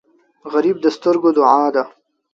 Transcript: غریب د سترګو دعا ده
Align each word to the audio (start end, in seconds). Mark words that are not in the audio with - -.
غریب 0.51 0.77
د 0.81 0.85
سترګو 0.95 1.29
دعا 1.37 1.65
ده 1.75 1.83